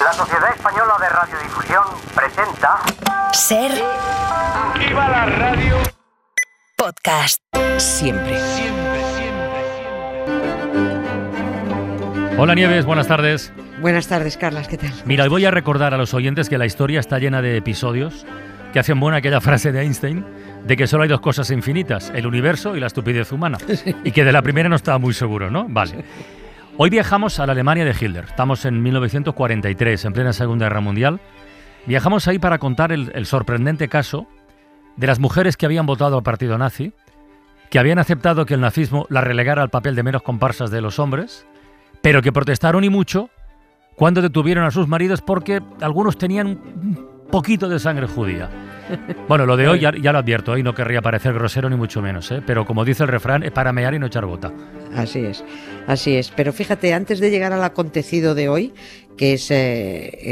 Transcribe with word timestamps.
La 0.00 0.12
Sociedad 0.12 0.54
Española 0.54 0.94
de 0.98 1.08
Radiodifusión 1.08 1.84
presenta 2.14 2.78
Ser 3.32 3.70
¡Viva 4.78 5.08
la 5.08 5.26
radio! 5.26 5.76
podcast. 6.76 7.42
Siempre. 7.76 8.38
Hola 12.38 12.54
Nieves, 12.54 12.86
buenas 12.86 13.06
tardes. 13.08 13.52
Buenas 13.80 14.08
tardes, 14.08 14.38
Carlas, 14.38 14.68
¿qué 14.68 14.78
tal? 14.78 14.92
Mira, 15.04 15.24
hoy 15.24 15.30
voy 15.30 15.44
a 15.44 15.50
recordar 15.50 15.92
a 15.92 15.98
los 15.98 16.14
oyentes 16.14 16.48
que 16.48 16.56
la 16.56 16.64
historia 16.64 17.00
está 17.00 17.18
llena 17.18 17.42
de 17.42 17.58
episodios 17.58 18.24
que 18.72 18.78
hacen 18.78 18.98
buena 19.00 19.18
aquella 19.18 19.40
frase 19.40 19.72
de 19.72 19.82
Einstein 19.82 20.24
de 20.64 20.76
que 20.76 20.86
solo 20.86 21.02
hay 21.02 21.08
dos 21.08 21.20
cosas 21.20 21.50
infinitas, 21.50 22.10
el 22.14 22.26
universo 22.26 22.76
y 22.76 22.80
la 22.80 22.86
estupidez 22.86 23.32
humana. 23.32 23.58
Y 24.04 24.12
que 24.12 24.24
de 24.24 24.32
la 24.32 24.40
primera 24.40 24.68
no 24.68 24.76
estaba 24.76 24.98
muy 24.98 25.12
seguro, 25.12 25.50
¿no? 25.50 25.66
Vale. 25.68 26.04
Hoy 26.82 26.88
viajamos 26.88 27.38
a 27.38 27.44
la 27.44 27.52
Alemania 27.52 27.84
de 27.84 27.90
Hitler. 27.90 28.24
Estamos 28.24 28.64
en 28.64 28.82
1943, 28.82 30.02
en 30.02 30.12
plena 30.14 30.32
Segunda 30.32 30.64
Guerra 30.64 30.80
Mundial. 30.80 31.20
Viajamos 31.84 32.26
ahí 32.26 32.38
para 32.38 32.56
contar 32.56 32.90
el, 32.90 33.26
sorprendente 33.26 33.88
caso 33.88 34.26
de 34.96 35.06
las 35.06 35.18
mujeres 35.18 35.58
que 35.58 35.66
habían 35.66 35.84
votado 35.84 36.16
al 36.16 36.22
partido 36.22 36.56
nazi, 36.56 36.94
que 37.68 37.78
habían 37.78 37.98
aceptado 37.98 38.46
que 38.46 38.54
el 38.54 38.62
nazismo 38.62 39.04
la 39.10 39.20
relegara 39.20 39.60
al 39.60 39.68
papel 39.68 39.94
de 39.94 40.02
menos 40.02 40.22
comparsas 40.22 40.70
de 40.70 40.80
los 40.80 40.98
hombres, 40.98 41.46
pero 42.00 42.22
que 42.22 42.32
protestaron 42.32 42.82
y 42.82 42.88
mucho 42.88 43.28
cuando 43.94 44.22
detuvieron 44.22 44.64
a 44.64 44.70
sus 44.70 44.88
maridos 44.88 45.20
porque 45.20 45.60
algunos 45.82 46.16
tenían 46.16 46.62
poquito 47.30 47.68
de 47.68 47.78
sangre 47.78 48.06
judía. 48.06 48.48
Bueno, 49.28 49.46
lo 49.46 49.56
de 49.56 49.68
hoy 49.68 49.80
ya, 49.80 49.92
lo 49.92 50.18
advierto, 50.18 50.52
hoy 50.52 50.62
no 50.64 50.74
querría 50.74 51.00
parecer 51.00 51.32
grosero 51.32 51.70
ni 51.70 51.76
mucho 51.76 52.02
menos, 52.02 52.30
¿eh? 52.32 52.42
pero 52.44 52.66
como 52.66 52.84
dice 52.84 53.04
el 53.04 53.08
refrán, 53.08 53.44
es 53.44 53.52
para 53.52 53.72
mear 53.72 53.94
y 53.94 53.98
no 54.00 54.06
echar 54.06 54.26
gota. 54.26 54.52
Así 54.94 55.20
es, 55.20 55.44
así 55.86 56.16
es. 56.16 56.30
Pero 56.30 56.52
fíjate, 56.52 56.92
antes 56.92 57.20
de 57.20 57.30
llegar 57.30 57.52
al 57.52 57.62
acontecido 57.62 58.34
de 58.34 58.48
hoy, 58.48 58.74
que 59.20 59.34
es 59.34 59.50
eh, 59.50 59.58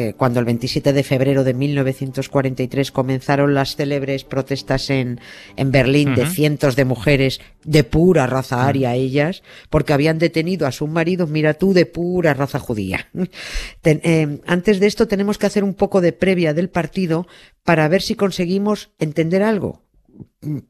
eh, 0.08 0.14
cuando 0.16 0.40
el 0.40 0.46
27 0.46 0.94
de 0.94 1.02
febrero 1.02 1.44
de 1.44 1.52
1943 1.52 2.90
comenzaron 2.90 3.52
las 3.52 3.76
célebres 3.76 4.24
protestas 4.24 4.88
en, 4.88 5.20
en 5.56 5.70
Berlín 5.70 6.14
de 6.14 6.24
cientos 6.24 6.74
de 6.74 6.86
mujeres 6.86 7.38
de 7.64 7.84
pura 7.84 8.26
raza 8.26 8.66
aria, 8.66 8.94
ellas, 8.94 9.42
porque 9.68 9.92
habían 9.92 10.18
detenido 10.18 10.66
a 10.66 10.72
sus 10.72 10.88
maridos, 10.88 11.28
mira 11.28 11.52
tú, 11.52 11.74
de 11.74 11.84
pura 11.84 12.32
raza 12.32 12.58
judía. 12.58 13.08
Ten- 13.82 14.00
eh, 14.04 14.40
antes 14.46 14.80
de 14.80 14.86
esto 14.86 15.06
tenemos 15.06 15.36
que 15.36 15.44
hacer 15.44 15.64
un 15.64 15.74
poco 15.74 16.00
de 16.00 16.14
previa 16.14 16.54
del 16.54 16.70
partido 16.70 17.26
para 17.64 17.88
ver 17.88 18.00
si 18.00 18.14
conseguimos 18.14 18.90
entender 18.98 19.42
algo. 19.42 19.82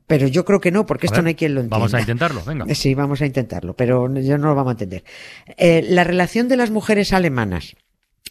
Pero 0.08 0.26
yo 0.26 0.44
creo 0.44 0.60
que 0.60 0.72
no, 0.72 0.86
porque 0.86 1.06
A 1.06 1.08
esto 1.08 1.18
ver, 1.18 1.22
no 1.22 1.28
hay 1.28 1.34
quien 1.36 1.54
lo 1.54 1.60
entienda. 1.60 1.76
Vamos 1.76 1.94
a 1.94 2.00
intentarlo, 2.00 2.42
venga. 2.44 2.74
Sí, 2.74 2.94
vamos 2.96 3.22
a 3.22 3.26
intentarlo, 3.26 3.76
pero 3.76 4.12
yo 4.12 4.38
no 4.38 4.48
lo 4.48 4.56
vamos 4.56 4.70
a 4.70 4.72
entender. 4.72 5.04
Eh, 5.56 5.84
la 5.88 6.02
relación 6.02 6.48
de 6.48 6.56
las 6.56 6.72
mujeres 6.72 7.12
alemanas 7.12 7.76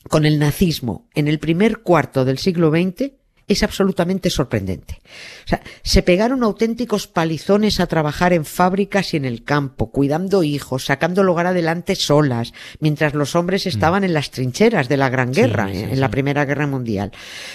con 0.09 0.25
el 0.25 0.39
nazismo 0.39 1.07
en 1.15 1.27
el 1.27 1.39
primer 1.39 1.79
cuarto 1.79 2.25
del 2.25 2.37
siglo 2.37 2.69
XX 2.71 3.11
es 3.49 3.63
absolutamente 3.63 4.29
sorprendente. 4.29 4.99
O 5.45 5.47
sea, 5.47 5.61
se 5.81 6.03
pegaron 6.03 6.43
auténticos 6.43 7.07
palizones 7.07 7.79
a 7.79 7.87
trabajar 7.87 8.33
en 8.33 8.43
fábricas 8.43 9.13
y 9.13 9.17
en 9.17 9.23
el 9.23 9.45
campo, 9.45 9.89
cuidando 9.89 10.43
hijos, 10.43 10.83
sacando 10.83 11.21
el 11.21 11.29
hogar 11.29 11.47
adelante 11.47 11.95
solas, 11.95 12.51
mientras 12.81 13.13
los 13.13 13.35
hombres 13.37 13.65
estaban 13.65 14.03
en 14.03 14.13
las 14.13 14.31
trincheras 14.31 14.89
de 14.89 14.97
la 14.97 15.07
Gran 15.07 15.31
Guerra, 15.31 15.67
Mm. 15.67 15.71
sí, 15.71 15.77
eh, 15.77 15.89
en 15.93 16.01
la 16.01 16.11
Primera 16.11 16.43
Guerra 16.43 16.67
Mundial. 16.67 17.13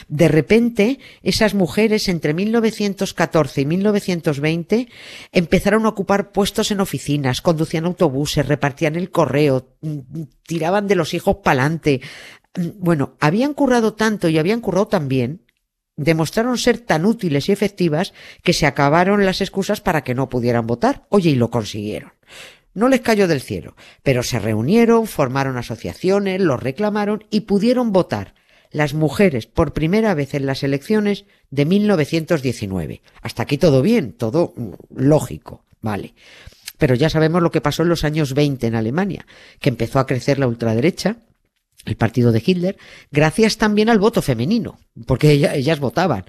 De 0.09 0.29
repente, 0.29 0.99
esas 1.23 1.53
mujeres 1.53 2.09
entre 2.09 2.33
1914 2.33 3.61
y 3.61 3.67
1920 3.67 4.89
empezaron 5.31 5.85
a 5.85 5.91
ocupar 5.91 6.33
puestos 6.33 6.71
en 6.71 6.81
oficinas, 6.81 7.43
conducían 7.43 7.85
autobuses, 7.85 8.49
repartían 8.49 8.97
el 8.97 9.11
correo, 9.11 9.75
mm, 9.83 10.23
tiraban 10.47 10.87
de 10.87 10.95
los 10.95 11.13
hijos 11.13 11.37
pa'lante. 11.45 12.01
Bueno, 12.55 13.17
habían 13.21 13.55
currado 13.55 13.95
tanto 13.95 14.29
y 14.29 14.39
habían 14.39 14.61
currado 14.61 14.89
tan 14.89 15.09
bien, 15.09 15.47
demostraron 15.97 16.59
ser 16.59 16.79
tan 16.79 17.07
útiles 17.07 17.49
y 17.49 17.53
efectivas 17.53 18.13
que 18.43 18.53
se 18.53 18.67
acabaron 18.67 19.25
las 19.25 19.41
excusas 19.41 19.81
para 19.81 20.05
que 20.05 20.15
no 20.15 20.29
pudieran 20.29 20.67
votar. 20.67 21.07
Oye, 21.09 21.31
y 21.31 21.35
lo 21.35 21.51
consiguieron. 21.51 22.13
No 22.75 22.89
les 22.89 23.01
cayó 23.01 23.29
del 23.29 23.43
cielo, 23.43 23.77
pero 24.03 24.23
se 24.23 24.39
reunieron, 24.39 25.07
formaron 25.07 25.59
asociaciones, 25.59 26.41
los 26.41 26.63
reclamaron 26.63 27.25
y 27.31 27.41
pudieron 27.41 27.93
votar 27.93 28.35
las 28.71 28.95
mujeres 28.95 29.47
por 29.47 29.75
primera 29.75 30.15
vez 30.15 30.33
en 30.35 30.47
las 30.47 30.63
elecciones 30.63 31.27
de 31.51 31.67
1919. 31.67 33.03
Hasta 33.21 33.43
aquí 33.43 33.59
todo 33.59 33.83
bien, 33.83 34.13
todo 34.13 34.55
mm, 34.57 34.73
lógico, 34.97 35.65
vale. 35.83 36.15
Pero 36.79 36.95
ya 36.95 37.11
sabemos 37.11 37.43
lo 37.43 37.51
que 37.51 37.61
pasó 37.61 37.83
en 37.83 37.91
los 37.91 38.05
años 38.05 38.33
20 38.33 38.67
en 38.67 38.75
Alemania, 38.75 39.27
que 39.61 39.69
empezó 39.69 39.99
a 39.99 40.07
crecer 40.07 40.39
la 40.39 40.49
ultraderecha, 40.49 41.19
el 41.85 41.97
partido 41.97 42.33
de 42.33 42.43
Hitler, 42.45 42.77
gracias 43.11 43.57
también 43.59 43.89
al 43.89 43.99
voto 43.99 44.23
femenino, 44.23 44.79
porque 45.07 45.33
ella- 45.33 45.55
ellas 45.55 45.81
votaban. 45.81 46.25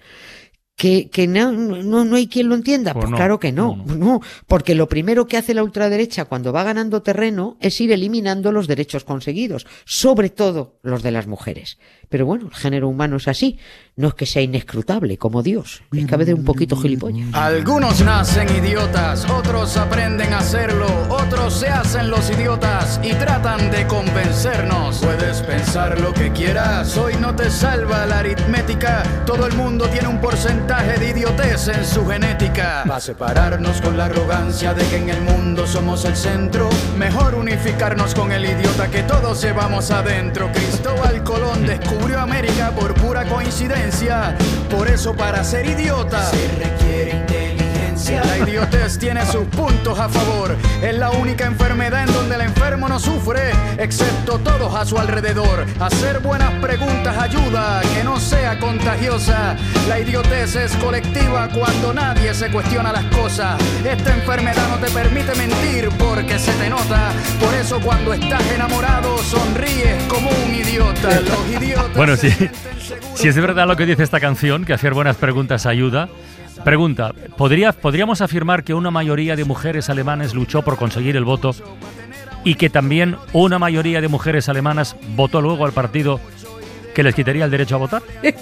Que, 0.76 1.08
que 1.10 1.28
no, 1.28 1.52
no, 1.52 2.04
no 2.04 2.16
hay 2.16 2.28
quien 2.28 2.50
lo 2.50 2.56
entienda. 2.56 2.94
Pues 2.94 3.04
Pues, 3.04 3.12
no, 3.12 3.18
claro 3.18 3.40
que 3.40 3.52
no, 3.52 3.76
no, 3.86 3.96
no. 3.96 4.22
porque 4.48 4.74
lo 4.74 4.88
primero 4.90 5.28
que 5.28 5.38
hace 5.38 5.54
la 5.54 5.64
ultraderecha 5.64 6.26
cuando 6.26 6.52
va 6.52 6.64
ganando 6.64 7.04
terreno 7.04 7.58
es 7.60 7.80
ir 7.80 7.92
eliminando 7.92 8.52
los 8.52 8.66
derechos 8.68 9.04
conseguidos, 9.04 9.68
sobre 9.86 10.30
todo 10.32 10.80
los 10.82 11.04
de 11.04 11.12
las 11.12 11.28
mujeres. 11.28 11.78
Pero 12.10 12.26
bueno, 12.26 12.48
el 12.48 12.56
género 12.56 12.90
humano 12.90 13.18
es 13.18 13.28
así, 13.28 13.60
no 13.96 14.08
es 14.08 14.14
que 14.16 14.26
sea 14.26 14.42
inescrutable 14.42 15.18
como 15.18 15.44
Dios, 15.44 15.84
es 15.92 16.06
que 16.08 16.16
a 16.16 16.18
veces 16.18 16.34
un 16.36 16.44
poquito 16.44 16.76
gilipollas. 16.76 17.34
Algunos 17.34 18.02
nacen 18.02 18.50
idiotas, 18.56 19.30
otros 19.30 19.78
aprenden 19.78 20.34
a 20.34 20.40
hacerlo, 20.40 20.88
otros 21.10 21.54
se 21.54 21.68
hacen 21.68 22.10
los 22.10 22.30
idiotas 22.32 23.00
y 23.04 23.14
tratan 23.14 23.70
de 23.72 23.86
convencernos. 23.88 24.98
Puedes 25.00 25.42
pensar 25.44 26.00
lo 26.02 26.14
que 26.14 26.32
quieras, 26.32 26.98
hoy 26.98 27.14
no 27.20 27.36
te 27.36 27.50
salva 27.52 28.06
la 28.08 28.20
aritmética. 28.20 29.04
Todo 29.26 29.46
el 29.46 29.56
mundo 29.56 29.88
tiene 29.90 30.08
un 30.08 30.20
porcentaje 30.20 30.63
de 30.68 31.10
idiotez 31.10 31.68
en 31.68 31.86
su 31.86 32.08
genética. 32.08 32.86
Va 32.90 32.96
a 32.96 33.00
separarnos 33.00 33.82
con 33.82 33.98
la 33.98 34.06
arrogancia 34.06 34.74
de 34.74 34.86
que 34.88 34.98
en 34.98 35.10
el 35.10 35.22
mundo 35.22 35.68
somos 35.68 36.06
el 36.06 36.16
centro. 36.16 36.70
Mejor 36.98 37.36
unificarnos 37.36 38.16
con 38.16 38.32
el 38.32 38.46
idiota 38.46 38.90
que 38.90 39.04
todos 39.04 39.42
llevamos 39.42 39.92
adentro. 39.92 40.50
Cristóbal 40.54 41.22
Colón 41.24 41.66
descubrió 41.66 42.20
América 42.20 42.72
por 42.72 42.94
pura 42.94 43.26
coincidencia. 43.26 44.38
Por 44.70 44.88
eso 44.88 45.14
para 45.14 45.44
ser 45.44 45.66
idiota 45.66 46.24
se 46.24 46.48
requiere 46.58 47.12
inteligencia. 47.12 47.63
La 48.12 48.38
idiotez 48.38 49.00
tiene 49.00 49.26
sus 49.26 49.46
puntos 49.46 49.98
a 49.98 50.10
favor. 50.10 50.54
Es 50.82 50.94
la 50.98 51.12
única 51.12 51.46
enfermedad 51.46 52.04
en 52.04 52.14
donde 52.14 52.36
el 52.36 52.42
enfermo 52.42 52.90
no 52.90 53.00
sufre, 53.00 53.52
excepto 53.78 54.40
todos 54.40 54.76
a 54.76 54.86
su 54.86 54.98
alrededor. 54.98 55.66
Hacer 55.80 56.20
buenas 56.20 56.52
preguntas 56.62 57.18
ayuda 57.18 57.80
a 57.80 57.82
que 57.82 58.04
no 58.04 58.20
sea 58.20 58.60
contagiosa. 58.60 59.56
La 59.88 60.02
idiotez 60.02 60.56
es 60.56 60.76
colectiva 60.76 61.48
cuando 61.48 61.94
nadie 61.94 62.34
se 62.34 62.52
cuestiona 62.52 62.92
las 62.92 63.06
cosas. 63.06 63.58
Esta 63.86 64.14
enfermedad 64.14 64.68
no 64.70 64.86
te 64.86 64.92
permite 64.92 65.34
mentir 65.36 65.88
porque 65.98 66.38
se 66.38 66.52
te 66.54 66.70
nota. 66.70 67.12
Por 67.40 67.54
eso 67.54 67.80
cuando 67.80 68.14
estás 68.14 68.44
enamorado 68.52 69.18
sonríes 69.20 70.04
como 70.10 70.30
un 70.30 70.54
idiota. 70.54 71.22
Los 71.22 71.62
idiotas 71.62 71.96
Bueno, 71.96 72.18
sí. 72.18 72.32
Si 73.16 73.30
es 73.30 73.36
verdad 73.40 73.66
lo 73.66 73.78
que 73.78 73.86
dice 73.86 74.04
esta 74.04 74.20
canción, 74.20 74.66
que 74.66 74.74
hacer 74.74 74.94
buenas 74.94 75.16
preguntas 75.16 75.66
ayuda. 75.66 76.10
Pregunta, 76.64 77.14
¿podría, 77.38 77.72
¿podríamos 77.72 78.22
afirmar 78.22 78.64
que 78.64 78.74
una 78.74 78.92
mayoría 78.92 79.36
de 79.36 79.46
mujeres 79.46 79.90
alemanes 79.90 80.34
luchó 80.34 80.62
por 80.62 80.78
conseguir 80.78 81.16
el 81.16 81.26
voto 81.26 81.54
y 82.44 82.56
que 82.56 82.70
también 82.70 83.18
una 83.32 83.60
mayoría 83.60 84.02
de 84.02 84.08
mujeres 84.08 84.50
alemanas 84.50 84.96
votó 85.16 85.42
luego 85.42 85.66
al 85.66 85.72
partido 85.72 86.20
que 86.94 87.04
les 87.04 87.16
quitaría 87.16 87.46
el 87.46 87.52
derecho 87.52 87.76
a 87.76 87.80
votar? 87.80 88.04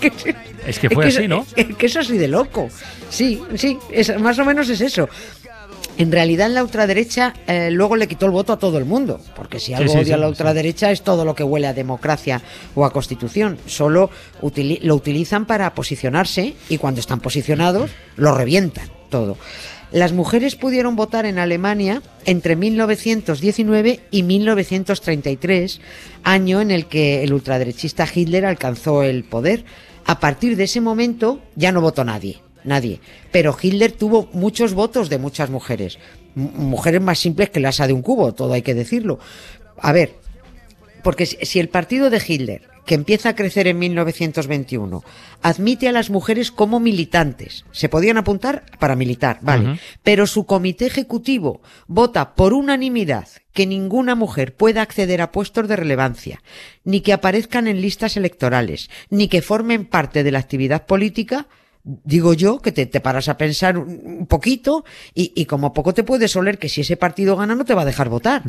Es 0.65 0.77
que 0.77 0.91
fue 0.91 1.07
Es 1.07 1.17
así, 1.17 1.27
¿no? 1.27 1.43
Es 1.55 1.75
que 1.75 1.87
es 1.87 1.97
así 1.97 2.19
de 2.19 2.27
loco. 2.27 2.69
Sí, 3.09 3.41
sí, 3.55 3.79
es, 3.91 4.15
más 4.19 4.37
o 4.37 4.45
menos 4.45 4.69
es 4.69 4.79
eso. 4.79 5.09
En 5.97 6.11
realidad 6.11 6.49
la 6.49 6.63
ultraderecha 6.63 7.33
eh, 7.47 7.69
luego 7.71 7.95
le 7.95 8.07
quitó 8.07 8.25
el 8.25 8.31
voto 8.31 8.53
a 8.53 8.57
todo 8.59 8.77
el 8.77 8.85
mundo, 8.85 9.19
porque 9.35 9.59
si 9.59 9.73
algo 9.73 9.91
sí, 9.91 9.97
odia 9.99 10.15
sí, 10.15 10.19
la 10.21 10.27
ultraderecha 10.27 10.89
es 10.91 11.03
todo 11.03 11.25
lo 11.25 11.35
que 11.35 11.43
huele 11.43 11.67
a 11.67 11.73
democracia 11.73 12.41
o 12.73 12.85
a 12.85 12.93
constitución. 12.93 13.57
Solo 13.67 14.09
utili- 14.41 14.79
lo 14.81 14.95
utilizan 14.95 15.45
para 15.45 15.73
posicionarse 15.75 16.55
y 16.69 16.77
cuando 16.77 16.99
están 17.01 17.19
posicionados 17.19 17.91
lo 18.15 18.33
revientan 18.35 18.89
todo. 19.09 19.37
Las 19.91 20.13
mujeres 20.13 20.55
pudieron 20.55 20.95
votar 20.95 21.25
en 21.25 21.37
Alemania 21.37 22.01
entre 22.25 22.55
1919 22.55 23.99
y 24.09 24.23
1933, 24.23 25.81
año 26.23 26.61
en 26.61 26.71
el 26.71 26.85
que 26.85 27.23
el 27.23 27.33
ultraderechista 27.33 28.07
Hitler 28.11 28.45
alcanzó 28.45 29.03
el 29.03 29.23
poder. 29.25 29.65
A 30.05 30.19
partir 30.19 30.55
de 30.55 30.63
ese 30.63 30.81
momento 30.81 31.41
ya 31.55 31.71
no 31.71 31.81
votó 31.81 32.03
nadie, 32.03 32.37
nadie. 32.63 32.99
Pero 33.31 33.55
Hitler 33.59 33.91
tuvo 33.91 34.29
muchos 34.33 34.73
votos 34.73 35.09
de 35.09 35.17
muchas 35.17 35.49
mujeres, 35.49 35.99
mujeres 36.35 37.01
más 37.01 37.19
simples 37.19 37.49
que 37.49 37.59
la 37.59 37.69
asa 37.69 37.87
de 37.87 37.93
un 37.93 38.01
cubo, 38.01 38.33
todo 38.33 38.53
hay 38.53 38.61
que 38.61 38.73
decirlo. 38.73 39.19
A 39.77 39.91
ver, 39.91 40.15
porque 41.03 41.25
si 41.25 41.59
el 41.59 41.69
partido 41.69 42.09
de 42.09 42.21
Hitler 42.25 42.71
que 42.85 42.95
empieza 42.95 43.29
a 43.29 43.35
crecer 43.35 43.67
en 43.67 43.79
1921, 43.79 45.03
admite 45.41 45.87
a 45.87 45.91
las 45.91 46.09
mujeres 46.09 46.51
como 46.51 46.79
militantes. 46.79 47.65
Se 47.71 47.89
podían 47.89 48.17
apuntar 48.17 48.65
para 48.79 48.95
militar, 48.95 49.39
vale. 49.41 49.79
Pero 50.03 50.27
su 50.27 50.45
comité 50.45 50.87
ejecutivo 50.87 51.61
vota 51.87 52.33
por 52.35 52.53
unanimidad 52.53 53.27
que 53.53 53.65
ninguna 53.65 54.15
mujer 54.15 54.55
pueda 54.55 54.81
acceder 54.81 55.21
a 55.21 55.31
puestos 55.31 55.67
de 55.67 55.75
relevancia, 55.75 56.41
ni 56.83 57.01
que 57.01 57.13
aparezcan 57.13 57.67
en 57.67 57.81
listas 57.81 58.17
electorales, 58.17 58.89
ni 59.09 59.27
que 59.27 59.41
formen 59.41 59.85
parte 59.85 60.23
de 60.23 60.31
la 60.31 60.39
actividad 60.39 60.85
política, 60.85 61.47
digo 61.83 62.33
yo 62.33 62.59
que 62.59 62.71
te, 62.71 62.85
te 62.85 62.99
paras 62.99 63.29
a 63.29 63.37
pensar 63.37 63.77
un 63.77 64.27
poquito 64.27 64.83
y, 65.13 65.33
y 65.35 65.45
como 65.45 65.73
poco 65.73 65.93
te 65.93 66.03
puedes 66.03 66.35
oler 66.35 66.57
que 66.59 66.69
si 66.69 66.81
ese 66.81 66.97
partido 66.97 67.35
gana 67.35 67.55
no 67.55 67.65
te 67.65 67.73
va 67.73 67.81
a 67.83 67.85
dejar 67.85 68.09
votar. 68.09 68.43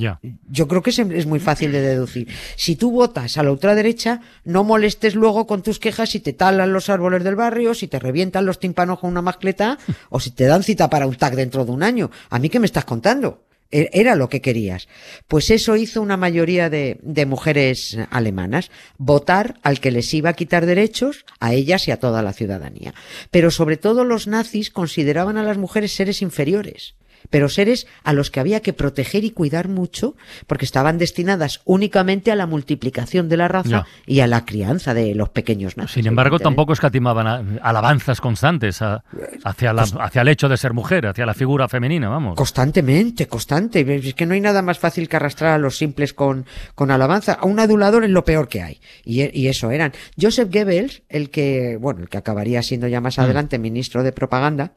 Yo 0.49 0.69
creo 0.69 0.83
que 0.83 0.91
es, 0.91 0.99
es 0.99 1.27
muy 1.27 1.41
fácil 1.41 1.73
de 1.73 1.81
deducir. 1.81 2.29
Si 2.57 2.77
tú 2.77 2.91
votas 2.91 3.39
a 3.39 3.43
la 3.43 3.51
ultraderecha, 3.51 4.21
no 4.45 4.65
molestes 4.65 5.15
luego 5.15 5.47
con 5.47 5.63
tus 5.63 5.79
quejas 5.79 6.11
si 6.11 6.21
te 6.21 6.33
talan 6.33 6.73
los 6.73 6.89
árboles 6.89 7.25
del 7.25 7.37
barrio, 7.37 7.75
si 7.75 7.89
te 7.89 7.99
revientan 7.99 8.47
los 8.47 8.59
tímpanos 8.59 8.99
con 8.99 9.11
una 9.11 9.23
mascleta 9.23 9.79
o 10.11 10.21
si 10.21 10.31
te 10.31 10.45
dan 10.45 10.63
cita 10.63 10.91
para 10.91 11.07
un 11.07 11.17
tag 11.17 11.35
dentro 11.37 11.65
de 11.65 11.73
un 11.73 11.83
año. 11.83 12.11
¿A 12.31 12.39
mí 12.39 12.49
qué 12.49 12.61
me 12.61 12.67
estás 12.67 12.85
contando? 12.85 13.45
E- 13.73 13.91
Era 13.93 14.15
lo 14.15 14.29
que 14.29 14.41
querías. 14.41 14.87
Pues 15.27 15.51
eso 15.51 15.75
hizo 15.77 16.01
una 16.01 16.17
mayoría 16.17 16.71
de, 16.71 16.99
de 17.03 17.27
mujeres 17.27 17.97
alemanas, 18.11 18.71
votar 18.99 19.57
al 19.63 19.81
que 19.81 19.91
les 19.91 20.13
iba 20.15 20.31
a 20.31 20.35
quitar 20.35 20.67
derechos 20.67 21.25
a 21.41 21.53
ellas 21.55 21.89
y 21.89 21.91
a 21.91 21.99
toda 21.99 22.23
la 22.23 22.33
ciudadanía. 22.33 22.95
Pero 23.31 23.51
sobre 23.51 23.77
todo 23.77 24.05
los 24.05 24.29
nazis 24.29 24.71
consideraban 24.71 25.37
a 25.39 25.43
las 25.43 25.59
mujeres 25.59 25.93
seres 25.93 26.23
inferiores 26.23 26.95
pero 27.31 27.49
seres 27.49 27.87
a 28.05 28.13
los 28.13 28.31
que 28.31 28.41
había 28.41 28.61
que 28.61 28.73
proteger 28.73 29.25
y 29.25 29.31
cuidar 29.31 29.69
mucho 29.69 30.15
porque 30.47 30.65
estaban 30.65 30.99
destinadas 30.99 31.61
únicamente 31.65 32.31
a 32.33 32.37
la 32.37 32.47
multiplicación 32.47 33.29
de 33.29 33.37
la 33.37 33.49
raza 33.49 33.87
y 34.07 34.21
a 34.21 34.27
la 34.27 34.45
crianza 34.45 34.95
de 34.95 35.15
los 35.15 35.29
pequeños 35.31 35.77
nazis. 35.77 35.95
Sin 35.95 36.07
embargo, 36.07 36.39
tampoco 36.39 36.73
escatimaban 36.73 37.27
a- 37.27 37.43
alabanzas 37.63 38.21
constantes 38.21 38.83
a- 38.83 39.05
hacia, 39.45 39.73
la- 39.73 39.83
hacia 39.83 40.23
el 40.23 40.29
hecho 40.29 40.49
de 40.49 40.57
ser 40.57 40.73
mujer, 40.73 41.07
hacia 41.07 41.27
la 41.27 41.35
figura 41.35 41.69
femenina, 41.69 42.09
vamos. 42.09 42.37
Constantemente, 42.37 43.27
constante. 43.27 43.81
Es 43.97 44.15
que 44.15 44.27
no 44.27 44.35
hay 44.35 44.41
nada 44.41 44.63
más 44.63 44.79
fácil 44.79 45.09
que 45.09 45.17
arrastrar 45.17 45.53
a 45.53 45.59
los 45.59 45.77
simples 45.77 46.13
con, 46.15 46.47
con 46.75 46.91
alabanza. 46.91 47.33
A 47.35 47.47
un 47.47 47.59
adulador 47.61 48.05
es 48.05 48.11
lo 48.11 48.25
peor 48.25 48.49
que 48.49 48.63
hay. 48.63 48.81
Y, 49.05 49.23
e- 49.23 49.31
y 49.33 49.49
eso 49.49 49.71
eran. 49.71 49.93
Joseph 50.21 50.49
Goebbels, 50.53 51.03
el 51.09 51.31
que, 51.31 51.77
bueno, 51.81 52.01
el 52.01 52.09
que 52.09 52.19
acabaría 52.19 52.63
siendo 52.63 52.89
ya 52.89 53.01
Mm. 53.01 53.03
más 53.05 53.19
adelante 53.19 53.59
ministro 53.59 54.03
de 54.03 54.13
propaganda, 54.13 54.73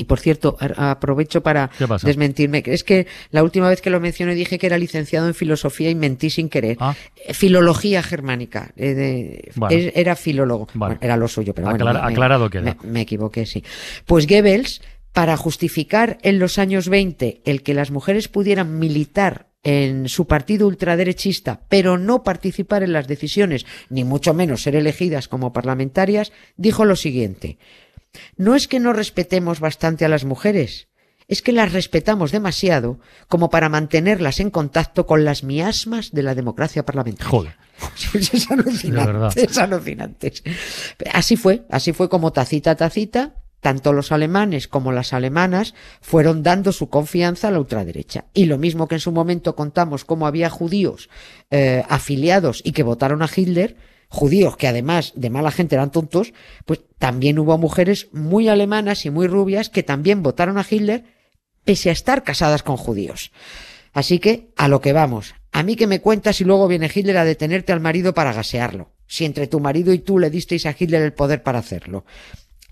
y 0.00 0.04
por 0.04 0.18
cierto, 0.20 0.56
aprovecho 0.76 1.42
para 1.42 1.70
desmentirme. 2.02 2.62
que 2.62 2.72
Es 2.74 2.84
que 2.84 3.06
la 3.30 3.42
última 3.42 3.68
vez 3.68 3.80
que 3.80 3.90
lo 3.90 4.00
mencioné 4.00 4.34
dije 4.34 4.58
que 4.58 4.66
era 4.66 4.78
licenciado 4.78 5.26
en 5.28 5.34
filosofía 5.34 5.90
y 5.90 5.94
mentí 5.94 6.30
sin 6.30 6.48
querer. 6.48 6.76
Ah. 6.80 6.94
Eh, 7.26 7.34
Filología 7.34 8.02
germánica. 8.02 8.72
eh, 8.76 8.94
de- 8.94 9.50
Bueno. 9.56 9.76
es- 9.76 9.92
era 9.94 10.16
filólogo. 10.16 10.68
Bueno, 10.74 10.98
era 11.00 11.16
lo 11.16 11.28
suyo, 11.28 11.54
pero 11.54 11.68
bueno. 11.70 11.84
Me- 11.84 11.98
aclarado 11.98 12.48
queda. 12.50 12.62
me- 12.82 12.90
me 12.90 13.00
equivoqué, 13.02 13.46
sí. 13.46 13.62
Pues 14.06 14.26
Goebbels, 14.26 14.80
para 15.12 15.36
justificar 15.36 16.18
en 16.22 16.38
los 16.38 16.58
años 16.58 16.88
20 16.88 17.40
el 17.44 17.62
que 17.62 17.74
las 17.74 17.90
mujeres 17.90 18.28
pudieran 18.28 18.78
militar 18.78 19.48
en 19.62 20.08
su 20.08 20.26
partido 20.26 20.66
ultraderechista, 20.66 21.60
pero 21.68 21.98
no 21.98 22.22
participar 22.22 22.82
en 22.82 22.92
las 22.94 23.06
decisiones, 23.08 23.66
ni 23.90 24.04
mucho 24.04 24.32
menos 24.32 24.62
ser 24.62 24.74
elegidas 24.76 25.28
como 25.28 25.52
parlamentarias, 25.52 26.32
dijo 26.56 26.84
lo 26.86 26.96
siguiente. 26.96 27.58
No 28.36 28.54
es 28.54 28.68
que 28.68 28.80
no 28.80 28.92
respetemos 28.92 29.60
bastante 29.60 30.04
a 30.04 30.08
las 30.08 30.24
mujeres, 30.24 30.88
es 31.30 31.42
que 31.42 31.52
las 31.52 31.72
respetamos 31.72 32.32
demasiado 32.32 32.98
como 33.28 33.50
para 33.50 33.68
mantenerlas 33.68 34.40
en 34.40 34.50
contacto 34.50 35.06
con 35.06 35.24
las 35.24 35.44
miasmas 35.44 36.10
de 36.10 36.24
la 36.24 36.34
democracia 36.34 36.84
parlamentaria. 36.84 37.30
Joder. 37.30 37.56
Es 38.12 38.50
alucinante, 38.50 39.44
es 39.44 39.56
alucinante. 39.56 40.32
Así 41.14 41.36
fue, 41.36 41.64
así 41.70 41.94
fue 41.94 42.10
como 42.10 42.30
tacita 42.30 42.72
a 42.72 42.74
tacita, 42.74 43.36
tanto 43.60 43.92
los 43.92 44.12
alemanes 44.12 44.68
como 44.68 44.92
las 44.92 45.12
alemanas 45.12 45.74
fueron 46.00 46.42
dando 46.42 46.72
su 46.72 46.90
confianza 46.90 47.48
a 47.48 47.50
la 47.52 47.60
ultraderecha. 47.60 48.26
Y 48.34 48.46
lo 48.46 48.58
mismo 48.58 48.88
que 48.88 48.96
en 48.96 49.00
su 49.00 49.12
momento 49.12 49.54
contamos 49.54 50.04
cómo 50.04 50.26
había 50.26 50.50
judíos 50.50 51.08
eh, 51.50 51.84
afiliados 51.88 52.60
y 52.64 52.72
que 52.72 52.82
votaron 52.82 53.22
a 53.22 53.30
Hitler, 53.34 53.76
judíos 54.10 54.56
que 54.56 54.66
además 54.66 55.12
de 55.14 55.30
mala 55.30 55.52
gente 55.52 55.76
eran 55.76 55.92
tontos, 55.92 56.34
pues 56.66 56.80
también 56.98 57.38
hubo 57.38 57.56
mujeres 57.56 58.08
muy 58.12 58.48
alemanas 58.48 59.06
y 59.06 59.10
muy 59.10 59.28
rubias 59.28 59.70
que 59.70 59.82
también 59.82 60.22
votaron 60.22 60.58
a 60.58 60.66
Hitler 60.68 61.04
pese 61.64 61.88
a 61.88 61.92
estar 61.92 62.24
casadas 62.24 62.62
con 62.62 62.76
judíos. 62.76 63.30
Así 63.92 64.18
que, 64.18 64.52
a 64.56 64.68
lo 64.68 64.80
que 64.80 64.92
vamos. 64.92 65.34
A 65.52 65.62
mí 65.62 65.76
que 65.76 65.86
me 65.86 66.00
cuentas 66.00 66.36
si 66.36 66.44
luego 66.44 66.68
viene 66.68 66.90
Hitler 66.92 67.16
a 67.16 67.24
detenerte 67.24 67.72
al 67.72 67.80
marido 67.80 68.12
para 68.12 68.32
gasearlo. 68.32 68.90
Si 69.06 69.24
entre 69.24 69.46
tu 69.46 69.60
marido 69.60 69.92
y 69.92 69.98
tú 69.98 70.18
le 70.18 70.30
disteis 70.30 70.66
a 70.66 70.74
Hitler 70.76 71.02
el 71.02 71.12
poder 71.12 71.42
para 71.42 71.58
hacerlo. 71.58 72.04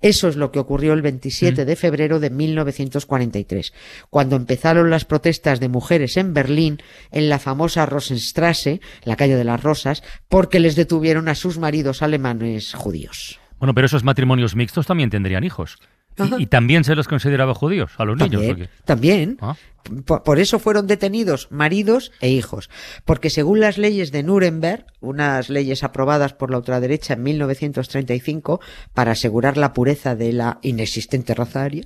Eso 0.00 0.28
es 0.28 0.36
lo 0.36 0.52
que 0.52 0.58
ocurrió 0.58 0.92
el 0.92 1.02
27 1.02 1.64
de 1.64 1.76
febrero 1.76 2.20
de 2.20 2.30
1943, 2.30 3.72
cuando 4.10 4.36
empezaron 4.36 4.90
las 4.90 5.04
protestas 5.04 5.60
de 5.60 5.68
mujeres 5.68 6.16
en 6.16 6.34
Berlín, 6.34 6.82
en 7.10 7.28
la 7.28 7.38
famosa 7.38 7.86
Rosenstrasse, 7.86 8.80
la 9.04 9.16
calle 9.16 9.36
de 9.36 9.44
las 9.44 9.62
Rosas, 9.62 10.02
porque 10.28 10.60
les 10.60 10.76
detuvieron 10.76 11.28
a 11.28 11.34
sus 11.34 11.58
maridos 11.58 12.02
alemanes 12.02 12.74
judíos. 12.74 13.40
Bueno, 13.58 13.74
pero 13.74 13.86
esos 13.86 14.04
matrimonios 14.04 14.54
mixtos 14.54 14.86
también 14.86 15.10
tendrían 15.10 15.44
hijos. 15.44 15.78
Y, 16.18 16.42
y 16.42 16.46
también 16.46 16.84
se 16.84 16.94
los 16.94 17.08
consideraba 17.08 17.54
judíos 17.54 17.92
a 17.98 18.04
los 18.04 18.16
niños. 18.16 18.42
También, 18.42 18.68
también. 18.84 19.38
Ah. 19.40 19.56
Por, 20.04 20.22
por 20.22 20.38
eso 20.38 20.58
fueron 20.58 20.86
detenidos 20.86 21.48
maridos 21.50 22.12
e 22.20 22.30
hijos. 22.30 22.68
Porque 23.04 23.30
según 23.30 23.60
las 23.60 23.78
leyes 23.78 24.12
de 24.12 24.22
Nuremberg, 24.22 24.84
unas 25.00 25.48
leyes 25.48 25.82
aprobadas 25.82 26.34
por 26.34 26.50
la 26.50 26.58
ultraderecha 26.58 27.14
en 27.14 27.22
1935 27.22 28.60
para 28.92 29.12
asegurar 29.12 29.56
la 29.56 29.72
pureza 29.72 30.14
de 30.14 30.32
la 30.32 30.58
inexistente 30.62 31.34
raza 31.34 31.64
aria, 31.64 31.84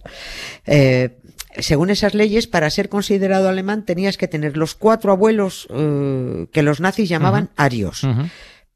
eh, 0.67 1.17
según 1.59 1.91
esas 1.91 2.15
leyes, 2.15 2.47
para 2.47 2.71
ser 2.71 2.89
considerado 2.89 3.49
alemán 3.49 3.85
tenías 3.85 4.17
que 4.17 4.29
tener 4.29 4.57
los 4.57 4.75
cuatro 4.75 5.13
abuelos 5.13 5.69
eh, 5.71 6.47
que 6.51 6.63
los 6.63 6.81
nazis 6.81 7.09
llamaban 7.09 7.51
arios. 7.57 8.07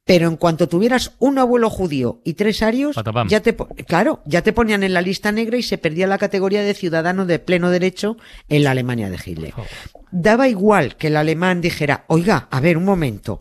Pero 0.07 0.29
en 0.29 0.37
cuanto 0.37 0.69
tuvieras 0.69 1.17
un 1.19 1.37
abuelo 1.37 1.69
judío 1.69 2.21
y 2.23 2.35
tres 2.35 2.63
arios, 2.63 2.95
Patapam. 2.95 3.27
ya 3.29 3.41
te, 3.41 3.57
claro, 3.57 4.23
ya 4.25 4.41
te 4.43 4.53
ponían 4.53 4.85
en 4.85 4.95
la 4.95 5.03
lista 5.03 5.33
negra 5.33 5.57
y 5.57 5.65
se 5.65 5.79
perdía 5.79 6.07
la 6.07 6.17
categoría 6.17 6.63
de 6.63 6.75
ciudadano 6.75 7.27
de 7.27 7.41
pleno 7.41 7.71
derecho 7.71 8.17
en 8.49 8.63
la 8.63 8.71
Alemania 8.71 9.11
de 9.11 9.19
Hitler. 9.25 9.53
Daba 10.13 10.49
igual 10.49 10.95
que 10.95 11.09
el 11.09 11.17
alemán 11.17 11.61
dijera, 11.61 12.05
oiga, 12.07 12.47
a 12.53 12.61
ver, 12.61 12.77
un 12.77 12.85
momento, 12.85 13.41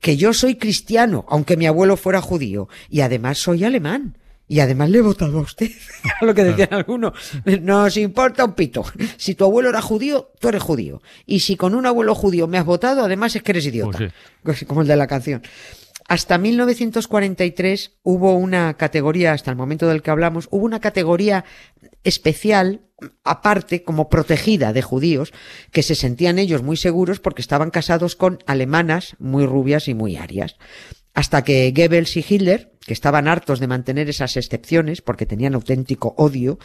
que 0.00 0.18
yo 0.18 0.34
soy 0.34 0.56
cristiano, 0.56 1.24
aunque 1.26 1.56
mi 1.56 1.66
abuelo 1.66 1.96
fuera 1.96 2.20
judío, 2.20 2.68
y 2.90 3.00
además 3.00 3.38
soy 3.38 3.64
alemán. 3.64 4.17
Y 4.48 4.60
además 4.60 4.88
le 4.88 4.98
he 4.98 5.02
votado 5.02 5.38
a 5.38 5.42
usted, 5.42 5.70
lo 6.22 6.34
que 6.34 6.42
decían 6.42 6.72
algunos. 6.72 7.12
Nos 7.60 7.96
importa 7.98 8.44
un 8.44 8.54
pito. 8.54 8.82
Si 9.18 9.34
tu 9.34 9.44
abuelo 9.44 9.68
era 9.68 9.82
judío, 9.82 10.32
tú 10.40 10.48
eres 10.48 10.62
judío. 10.62 11.02
Y 11.26 11.40
si 11.40 11.56
con 11.56 11.74
un 11.74 11.84
abuelo 11.84 12.14
judío 12.14 12.46
me 12.48 12.56
has 12.56 12.64
votado, 12.64 13.04
además 13.04 13.36
es 13.36 13.42
que 13.42 13.52
eres 13.52 13.66
idiota. 13.66 13.98
Pues 14.42 14.64
Como 14.66 14.80
el 14.80 14.88
de 14.88 14.96
la 14.96 15.06
canción. 15.06 15.42
Hasta 16.08 16.38
1943 16.38 17.98
hubo 18.02 18.34
una 18.34 18.78
categoría, 18.78 19.34
hasta 19.34 19.50
el 19.50 19.58
momento 19.58 19.86
del 19.86 20.00
que 20.00 20.10
hablamos, 20.10 20.48
hubo 20.50 20.64
una 20.64 20.80
categoría 20.80 21.44
especial, 22.02 22.80
aparte, 23.24 23.82
como 23.82 24.08
protegida 24.08 24.72
de 24.72 24.80
judíos, 24.80 25.34
que 25.70 25.82
se 25.82 25.94
sentían 25.94 26.38
ellos 26.38 26.62
muy 26.62 26.78
seguros 26.78 27.20
porque 27.20 27.42
estaban 27.42 27.70
casados 27.70 28.16
con 28.16 28.38
alemanas 28.46 29.16
muy 29.18 29.44
rubias 29.44 29.86
y 29.86 29.92
muy 29.92 30.16
arias. 30.16 30.56
Hasta 31.14 31.42
que 31.44 31.72
Goebbels 31.74 32.16
y 32.16 32.24
Hitler, 32.28 32.72
que 32.86 32.92
estaban 32.92 33.28
hartos 33.28 33.60
de 33.60 33.66
mantener 33.66 34.08
esas 34.08 34.36
excepciones 34.36 35.02
porque 35.02 35.26
tenían 35.26 35.54
auténtico 35.54 36.14
odio, 36.16 36.58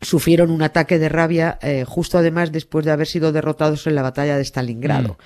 sufrieron 0.00 0.50
un 0.50 0.60
ataque 0.62 0.98
de 0.98 1.08
rabia 1.08 1.58
eh, 1.62 1.84
justo 1.86 2.18
además 2.18 2.52
después 2.52 2.84
de 2.84 2.90
haber 2.90 3.06
sido 3.06 3.32
derrotados 3.32 3.86
en 3.86 3.94
la 3.94 4.02
batalla 4.02 4.36
de 4.36 4.44
Stalingrado. 4.44 5.16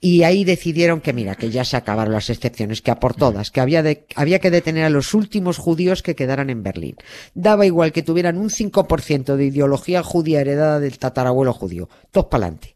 Y 0.00 0.24
ahí 0.24 0.44
decidieron 0.44 1.00
que 1.00 1.14
mira, 1.14 1.36
que 1.36 1.48
ya 1.48 1.64
se 1.64 1.76
acabaron 1.78 2.12
las 2.12 2.28
excepciones, 2.28 2.82
que 2.82 2.90
a 2.90 3.00
por 3.00 3.14
todas, 3.14 3.50
que 3.50 3.60
había, 3.60 3.82
de- 3.82 4.04
había 4.14 4.38
que 4.40 4.50
detener 4.50 4.84
a 4.84 4.90
los 4.90 5.14
últimos 5.14 5.56
judíos 5.56 6.02
que 6.02 6.14
quedaran 6.16 6.50
en 6.50 6.62
Berlín. 6.62 6.96
Daba 7.34 7.64
igual 7.64 7.92
que 7.92 8.02
tuvieran 8.02 8.36
un 8.36 8.50
5% 8.50 9.36
de 9.36 9.46
ideología 9.46 10.02
judía 10.02 10.42
heredada 10.42 10.80
del 10.80 10.98
tatarabuelo 10.98 11.54
judío. 11.54 11.88
Todos 12.10 12.26
pa'lante. 12.26 12.74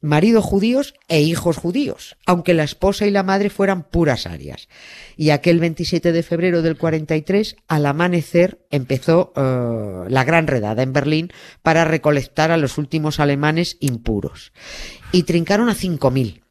Maridos 0.00 0.44
judíos 0.44 0.94
e 1.08 1.20
hijos 1.20 1.56
judíos, 1.56 2.16
aunque 2.26 2.54
la 2.54 2.64
esposa 2.64 3.06
y 3.06 3.10
la 3.10 3.22
madre 3.22 3.50
fueran 3.50 3.82
puras 3.82 4.26
arias. 4.26 4.68
Y 5.16 5.30
aquel 5.30 5.58
27 5.58 6.12
de 6.12 6.22
febrero 6.22 6.62
del 6.62 6.76
43, 6.76 7.56
al 7.66 7.86
amanecer, 7.86 8.64
empezó 8.70 9.32
eh, 9.36 10.04
la 10.10 10.24
gran 10.24 10.46
redada 10.46 10.82
en 10.82 10.92
Berlín 10.92 11.32
para 11.62 11.84
recolectar 11.84 12.50
a 12.50 12.56
los 12.56 12.78
últimos 12.78 13.18
alemanes 13.20 13.76
impuros. 13.80 14.52
Y 15.12 15.24
trincaron 15.24 15.68
a 15.68 15.74
5.000. 15.74 16.42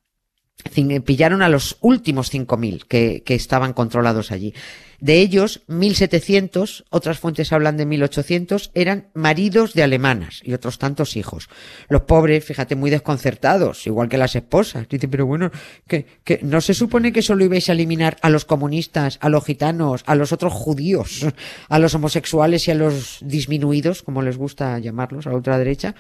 Cin- 0.74 1.04
Pillaron 1.04 1.42
a 1.42 1.50
los 1.50 1.78
últimos 1.82 2.34
5.000 2.34 2.86
que, 2.88 3.24
que 3.24 3.36
estaban 3.36 3.74
controlados 3.74 4.32
allí. 4.32 4.54
De 5.00 5.20
ellos, 5.20 5.62
1.700, 5.68 6.86
otras 6.90 7.20
fuentes 7.20 7.54
hablan 7.54 7.78
de 7.78 7.88
1.800, 7.88 8.72
eran 8.74 9.08
maridos 9.14 9.74
de 9.74 9.84
alemanas 9.84 10.42
y 10.44 10.54
otros 10.54 10.80
tantos 10.80 11.16
hijos. 11.16 11.50
Los 11.88 12.02
pobres, 12.04 12.44
fíjate, 12.44 12.76
muy 12.76 12.90
desconcertados, 12.90 13.86
igual 13.86 14.10
que 14.10 14.18
las 14.18 14.36
esposas. 14.36 14.88
Dicen, 14.90 15.10
pero 15.10 15.26
bueno, 15.26 15.52
que, 15.88 16.06
que 16.24 16.40
no 16.42 16.62
se 16.62 16.74
supone 16.74 17.14
que 17.14 17.22
solo 17.22 17.46
ibais 17.46 17.70
a 17.70 17.74
eliminar 17.74 18.18
a 18.22 18.30
los 18.30 18.46
comunistas, 18.46 19.20
a 19.22 19.30
los 19.30 19.46
gitanos, 19.46 20.04
a 20.08 20.16
los 20.16 20.32
otros 20.32 20.54
judíos, 20.54 21.26
a 21.70 21.80
los 21.80 21.94
homosexuales 21.94 22.68
y 22.68 22.72
a 22.72 22.76
los 22.76 23.20
disminuidos, 23.22 24.02
como 24.02 24.22
les 24.22 24.38
gusta 24.38 24.80
llamarlos, 24.80 25.28
a 25.28 25.30
la 25.30 25.36
ultraderecha. 25.36 25.96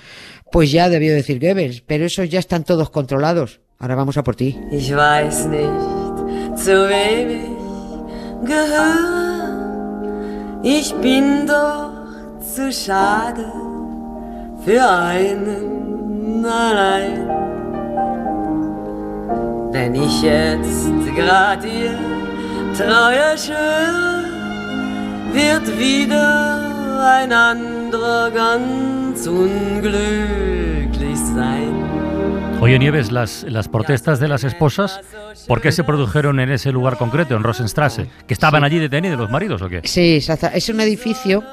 Pues 0.51 0.71
ya 0.71 0.89
debió 0.89 1.13
decir 1.13 1.39
Goebbels, 1.39 1.81
pero 1.81 2.05
esos 2.05 2.29
ya 2.29 2.39
están 2.39 2.63
todos 2.63 2.89
controlados. 2.89 3.59
Ahora 3.79 3.95
vamos 3.95 4.17
a 4.17 4.23
por 4.23 4.35
ti. 4.35 4.57
Gehöre. 8.45 9.37
Ich 10.63 10.93
bin 10.95 11.47
doch 11.47 11.91
zu 12.39 12.71
schade 12.71 13.51
für 14.63 14.87
einen 14.89 16.45
allein. 16.45 17.27
Wenn 19.71 19.95
ich 19.95 20.21
jetzt 20.21 20.89
grad 21.15 21.63
ihr 21.63 21.97
Treue 22.75 23.37
schwöre, 23.37 24.25
wird 25.33 25.79
wieder 25.79 27.13
ein 27.15 27.31
anderer 27.31 28.31
ganz 28.31 29.27
unglücklich. 29.27 30.66
Oye, 32.67 32.79
Nieves, 32.79 33.13
las, 33.13 33.43
las 33.43 33.69
protestas 33.69 34.19
de 34.19 34.27
las 34.27 34.43
esposas, 34.43 34.99
¿por 35.47 35.61
qué 35.61 35.71
se 35.71 35.85
produjeron 35.85 36.41
en 36.41 36.51
ese 36.51 36.73
lugar 36.73 36.97
concreto, 36.97 37.33
en 37.35 37.43
Rosenstrasse? 37.43 38.07
¿Que 38.27 38.33
estaban 38.33 38.65
allí 38.65 38.77
detenidos 38.77 39.17
los 39.17 39.29
maridos 39.29 39.61
o 39.61 39.69
qué? 39.69 39.81
Sí, 39.85 40.19
es 40.53 40.69
un 40.69 40.81
edificio. 40.81 41.43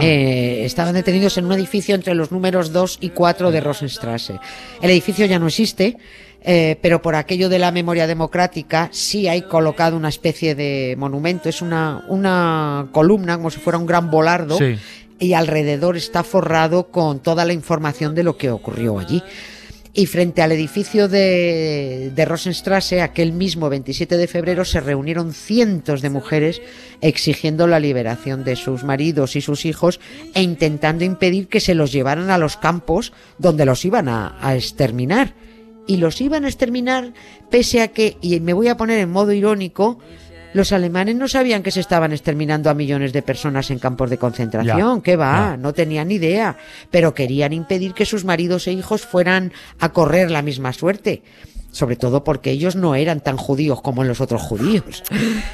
eh, 0.00 0.62
estaban 0.64 0.94
detenidos 0.94 1.38
en 1.38 1.46
un 1.46 1.52
edificio 1.52 1.94
entre 1.94 2.14
los 2.14 2.32
números 2.32 2.72
2 2.72 2.98
y 3.00 3.10
4 3.10 3.50
de 3.52 3.60
Rosenstrasse. 3.60 4.40
El 4.82 4.90
edificio 4.90 5.24
ya 5.26 5.38
no 5.38 5.46
existe, 5.46 5.96
eh, 6.42 6.76
pero 6.82 7.00
por 7.00 7.14
aquello 7.14 7.48
de 7.48 7.58
la 7.60 7.70
memoria 7.70 8.06
democrática 8.08 8.88
sí 8.92 9.28
hay 9.28 9.42
colocado 9.42 9.96
una 9.96 10.08
especie 10.08 10.54
de 10.56 10.96
monumento. 10.98 11.48
Es 11.48 11.62
una, 11.62 12.04
una 12.08 12.88
columna, 12.92 13.36
como 13.36 13.50
si 13.50 13.60
fuera 13.60 13.78
un 13.78 13.86
gran 13.86 14.10
volardo, 14.10 14.58
Sí. 14.58 14.76
y 15.20 15.32
alrededor 15.32 15.96
está 15.96 16.24
forrado 16.24 16.88
con 16.88 17.20
toda 17.20 17.44
la 17.44 17.52
información 17.52 18.14
de 18.16 18.24
lo 18.24 18.36
que 18.36 18.50
ocurrió 18.50 18.98
allí. 18.98 19.22
Y 19.92 20.06
frente 20.06 20.40
al 20.40 20.52
edificio 20.52 21.08
de, 21.08 22.12
de 22.14 22.24
Rosenstrasse, 22.24 23.02
aquel 23.02 23.32
mismo 23.32 23.68
27 23.68 24.16
de 24.16 24.28
febrero, 24.28 24.64
se 24.64 24.80
reunieron 24.80 25.32
cientos 25.32 26.00
de 26.00 26.10
mujeres 26.10 26.62
exigiendo 27.00 27.66
la 27.66 27.80
liberación 27.80 28.44
de 28.44 28.54
sus 28.54 28.84
maridos 28.84 29.34
y 29.34 29.40
sus 29.40 29.66
hijos 29.66 29.98
e 30.34 30.42
intentando 30.42 31.04
impedir 31.04 31.48
que 31.48 31.58
se 31.58 31.74
los 31.74 31.90
llevaran 31.90 32.30
a 32.30 32.38
los 32.38 32.56
campos 32.56 33.12
donde 33.38 33.66
los 33.66 33.84
iban 33.84 34.08
a, 34.08 34.36
a 34.40 34.54
exterminar. 34.54 35.34
Y 35.88 35.96
los 35.96 36.20
iban 36.20 36.44
a 36.44 36.48
exterminar 36.48 37.12
pese 37.50 37.80
a 37.80 37.88
que, 37.88 38.16
y 38.20 38.38
me 38.38 38.52
voy 38.52 38.68
a 38.68 38.76
poner 38.76 39.00
en 39.00 39.10
modo 39.10 39.32
irónico, 39.32 39.98
los 40.52 40.72
alemanes 40.72 41.16
no 41.16 41.28
sabían 41.28 41.62
que 41.62 41.70
se 41.70 41.80
estaban 41.80 42.12
exterminando 42.12 42.70
a 42.70 42.74
millones 42.74 43.12
de 43.12 43.22
personas 43.22 43.70
en 43.70 43.78
campos 43.78 44.10
de 44.10 44.18
concentración. 44.18 44.96
Ya, 44.96 45.02
¿Qué 45.02 45.16
va? 45.16 45.50
ya. 45.50 45.56
No 45.56 45.72
tenían 45.72 46.08
ni 46.08 46.14
idea. 46.14 46.56
Pero 46.90 47.14
querían 47.14 47.52
impedir 47.52 47.94
que 47.94 48.04
sus 48.06 48.24
maridos 48.24 48.66
e 48.66 48.72
hijos 48.72 49.02
fueran 49.02 49.52
a 49.78 49.90
correr 49.90 50.30
la 50.30 50.42
misma 50.42 50.72
suerte. 50.72 51.22
Sobre 51.72 51.94
todo 51.94 52.24
porque 52.24 52.50
ellos 52.50 52.74
no 52.74 52.96
eran 52.96 53.20
tan 53.20 53.36
judíos 53.36 53.80
como 53.80 54.02
los 54.02 54.20
otros 54.20 54.42
judíos. 54.42 55.04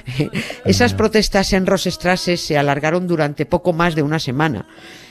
Esas 0.65 0.95
protestas 0.95 1.53
en 1.53 1.67
Rosestrasse 1.67 2.39
se 2.39 2.57
alargaron 2.57 3.07
durante 3.07 3.45
poco 3.45 3.75
más 3.75 3.95
de 3.95 4.03
una 4.03 4.19
semana. 4.19 4.67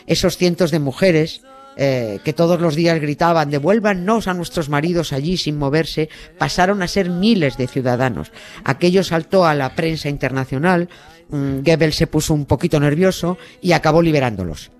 Esos 0.07 0.37
cientos 0.37 0.71
de 0.71 0.79
mujeres 0.79 1.43
eh, 1.77 2.19
que 2.23 2.33
todos 2.33 2.61
los 2.61 2.75
días 2.75 2.99
gritaban 3.01 3.49
devuélvannos 3.49 4.27
a 4.27 4.33
nuestros 4.33 4.69
maridos 4.69 5.13
allí 5.13 5.37
sin 5.37 5.57
moverse, 5.57 6.09
pasaron 6.37 6.81
a 6.81 6.87
ser 6.87 7.09
miles 7.09 7.57
de 7.57 7.67
ciudadanos. 7.67 8.31
Aquello 8.63 9.03
saltó 9.03 9.45
a 9.45 9.53
la 9.53 9.75
prensa 9.75 10.09
internacional, 10.09 10.89
mm, 11.29 11.59
Goebbels 11.63 11.95
se 11.95 12.07
puso 12.07 12.33
un 12.33 12.45
poquito 12.45 12.79
nervioso 12.79 13.37
y 13.61 13.73
acabó 13.73 14.01
liberándolos. 14.01 14.71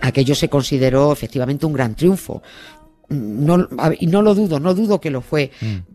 Aquello 0.00 0.34
se 0.34 0.48
consideró 0.48 1.12
efectivamente 1.12 1.66
un 1.66 1.72
gran 1.72 1.94
triunfo. 1.94 2.42
No, 3.08 3.68
y 4.00 4.06
no 4.08 4.20
lo 4.22 4.34
dudo, 4.34 4.58
no 4.58 4.74
dudo 4.74 5.00
que 5.00 5.10
lo 5.10 5.20
fue. 5.20 5.50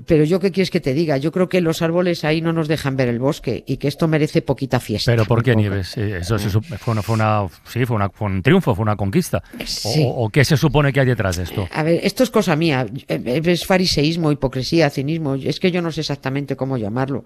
Pero 0.05 0.23
yo 0.23 0.39
qué 0.39 0.51
quieres 0.51 0.69
que 0.71 0.79
te 0.79 0.93
diga, 0.93 1.17
yo 1.17 1.31
creo 1.31 1.49
que 1.49 1.59
los 1.61 1.81
árboles 1.81 2.23
ahí 2.23 2.41
no 2.41 2.53
nos 2.53 2.67
dejan 2.67 2.95
ver 2.95 3.09
el 3.09 3.19
bosque 3.19 3.63
y 3.67 3.77
que 3.77 3.87
esto 3.89 4.07
merece 4.07 4.41
poquita 4.41 4.79
fiesta. 4.79 5.11
Pero 5.11 5.25
¿por 5.25 5.43
qué. 5.43 5.55
Nieves? 5.55 5.97
Eso 5.97 6.39
se 6.39 6.49
sup- 6.49 6.77
fue, 6.77 6.93
una, 6.93 7.01
fue, 7.01 7.15
una, 7.15 7.47
sí, 7.67 7.85
fue, 7.85 7.95
una- 7.97 8.09
fue 8.09 8.27
un 8.27 8.41
triunfo, 8.41 8.73
fue 8.75 8.83
una 8.83 8.95
conquista. 8.95 9.43
O- 9.59 9.65
Sí. 9.65 10.03
O, 10.05 10.29
qué 10.29 10.45
se 10.45 10.55
supone 10.57 10.93
que 10.93 11.01
hay 11.01 11.05
detrás 11.07 11.35
de 11.37 11.43
esto? 11.43 11.67
A 11.73 11.83
ver, 11.83 11.99
esto 12.03 12.23
es 12.23 12.29
cosa 12.29 12.55
mía. 12.55 12.85
Eh, 13.07 13.41
Es 13.45 13.65
fariseísmo, 13.65 14.31
hipocresía, 14.31 14.89
cinismo. 14.89 15.35
Es 15.35 15.59
que 15.59 15.71
yo 15.71 15.81
no 15.81 15.91
sé 15.91 16.01
exactamente 16.01 16.55
cómo 16.55 16.77
llamarlo. 16.77 17.25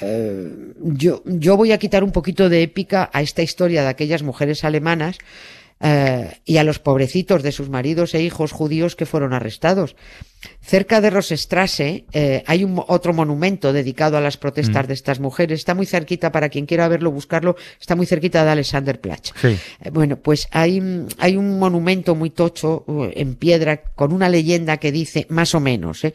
Eh, 0.00 0.50
yo, 0.82 1.22
yo 1.24 1.56
voy 1.56 1.72
a 1.72 1.78
quitar 1.78 2.04
un 2.04 2.12
poquito 2.12 2.48
de 2.48 2.62
épica 2.62 3.10
a 3.12 3.22
esta 3.22 3.42
historia 3.42 3.82
de 3.82 3.88
aquellas 3.88 4.22
mujeres 4.22 4.62
alemanas 4.64 5.18
eh, 5.80 6.40
y 6.44 6.56
a 6.56 6.64
los 6.64 6.78
pobrecitos 6.78 7.42
de 7.42 7.52
sus 7.52 7.68
maridos 7.68 8.14
e 8.14 8.22
hijos 8.22 8.52
judíos 8.52 8.96
que 8.96 9.06
fueron 9.06 9.32
arrestados. 9.34 9.94
Cerca 10.60 11.00
de 11.00 11.10
Rosestrasse 11.10 12.04
eh, 12.12 12.44
hay 12.46 12.62
un, 12.64 12.82
otro 12.86 13.12
monumento 13.12 13.72
dedicado 13.72 14.16
a 14.16 14.20
las 14.20 14.36
protestas 14.36 14.86
de 14.86 14.94
estas 14.94 15.18
mujeres. 15.18 15.58
Está 15.58 15.74
muy 15.74 15.86
cerquita, 15.86 16.30
para 16.30 16.48
quien 16.48 16.66
quiera 16.66 16.88
verlo, 16.88 17.10
buscarlo, 17.10 17.56
está 17.80 17.96
muy 17.96 18.06
cerquita 18.06 18.44
de 18.44 18.50
Alexanderplatz. 18.50 19.32
Sí. 19.40 19.48
Eh, 19.48 19.90
Bueno, 19.90 20.16
pues 20.18 20.46
hay, 20.52 20.78
un- 20.78 21.08
hay 21.18 21.36
un 21.36 21.58
monumento 21.58 22.14
muy 22.14 22.30
tocho 22.30 22.84
uh, 22.86 23.08
en 23.14 23.34
piedra 23.34 23.82
con 23.94 24.12
una 24.12 24.28
leyenda 24.28 24.76
que 24.76 24.92
dice, 24.92 25.26
más 25.30 25.54
o 25.54 25.60
menos, 25.60 26.04
¿eh? 26.04 26.14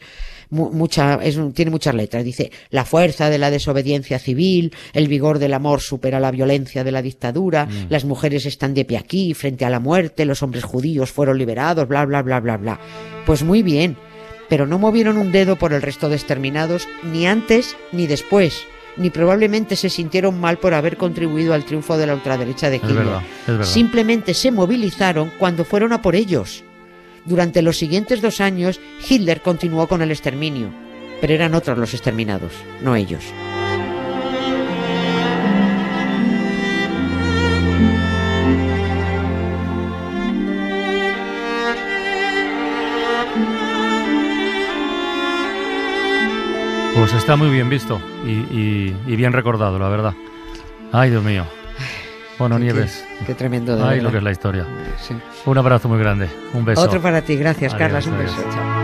Mu- 0.52 0.70
mucha, 0.70 1.14
es 1.22 1.36
un- 1.38 1.52
tiene 1.52 1.70
muchas 1.70 1.94
letras. 1.94 2.22
Dice, 2.24 2.52
la 2.70 2.84
fuerza 2.84 3.28
de 3.30 3.38
la 3.38 3.50
desobediencia 3.50 4.18
civil, 4.18 4.72
el 4.92 5.08
vigor 5.08 5.38
del 5.38 5.54
amor 5.54 5.80
supera 5.80 6.20
la 6.20 6.30
violencia 6.30 6.84
de 6.84 6.92
la 6.92 7.00
dictadura, 7.02 7.66
las 7.88 8.04
mujeres 8.04 8.44
están 8.46 8.74
de 8.74 8.84
pie 8.84 8.98
aquí, 8.98 9.32
frente 9.34 9.64
a 9.64 9.70
la 9.70 9.80
muerte, 9.80 10.24
los 10.26 10.42
hombres 10.42 10.62
judíos 10.64 11.10
fueron 11.10 11.38
liberados, 11.38 11.88
bla, 11.88 12.04
bla, 12.04 12.22
bla, 12.22 12.38
bla, 12.40 12.56
bla. 12.58 12.78
Pues 13.26 13.42
muy 13.42 13.62
bien, 13.62 13.96
pero 14.50 14.66
no 14.66 14.78
movieron 14.78 15.16
un 15.16 15.32
dedo 15.32 15.56
por 15.56 15.72
el 15.72 15.80
resto 15.80 16.08
de 16.10 16.16
exterminados, 16.16 16.86
ni 17.02 17.26
antes 17.26 17.74
ni 17.90 18.06
después. 18.06 18.64
Ni 18.98 19.08
probablemente 19.08 19.74
se 19.74 19.88
sintieron 19.88 20.38
mal 20.38 20.58
por 20.58 20.74
haber 20.74 20.98
contribuido 20.98 21.54
al 21.54 21.64
triunfo 21.64 21.96
de 21.96 22.06
la 22.06 22.14
ultraderecha 22.14 22.68
de 22.68 22.76
Hitler. 22.76 23.06
Simplemente 23.64 24.34
se 24.34 24.50
movilizaron 24.50 25.32
cuando 25.38 25.64
fueron 25.64 25.94
a 25.94 26.02
por 26.02 26.14
ellos. 26.14 26.62
Durante 27.24 27.62
los 27.62 27.78
siguientes 27.78 28.20
dos 28.20 28.40
años, 28.40 28.80
Hitler 29.08 29.42
continuó 29.42 29.86
con 29.86 30.02
el 30.02 30.10
exterminio, 30.10 30.70
pero 31.20 31.34
eran 31.34 31.54
otros 31.54 31.78
los 31.78 31.94
exterminados, 31.94 32.52
no 32.82 32.96
ellos. 32.96 33.22
Pues 46.94 47.14
está 47.14 47.36
muy 47.36 47.50
bien 47.50 47.68
visto 47.68 48.00
y, 48.24 48.92
bien 49.16 49.32
recordado, 49.32 49.78
la 49.78 49.88
verdad. 49.88 50.14
Ay, 50.92 51.10
Dios 51.10 51.24
mío. 51.24 51.44
Bueno, 52.38 52.58
Nieves. 52.58 53.04
Qué, 53.20 53.26
qué 53.26 53.34
tremendo 53.34 53.76
de 53.76 53.82
Ay, 53.82 53.88
verdad. 53.90 54.02
lo 54.04 54.10
que 54.10 54.16
es 54.18 54.22
la 54.22 54.30
historia. 54.32 54.66
Sí. 55.00 55.14
Un 55.46 55.58
abrazo 55.58 55.88
muy 55.88 55.98
grande. 55.98 56.28
Un 56.54 56.64
beso. 56.64 56.80
Otro 56.82 57.00
para 57.00 57.22
ti, 57.22 57.36
gracias, 57.36 57.72
Adiós, 57.74 57.78
Carlas. 57.78 58.06
Un 58.06 58.14
adiós. 58.14 58.36
beso. 58.36 58.48
Chao. 58.52 58.82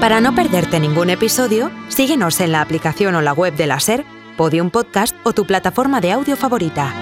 Para 0.00 0.20
no 0.20 0.34
perderte 0.34 0.78
ningún 0.80 1.10
episodio, 1.10 1.70
síguenos 1.88 2.40
en 2.40 2.52
la 2.52 2.60
aplicación 2.60 3.14
o 3.16 3.20
la 3.20 3.32
web 3.32 3.54
de 3.54 3.66
la 3.66 3.80
SER, 3.80 4.04
Podium 4.36 4.70
Podcast 4.70 5.14
o 5.24 5.32
tu 5.32 5.44
plataforma 5.44 6.00
de 6.00 6.12
audio 6.12 6.36
favorita. 6.36 6.92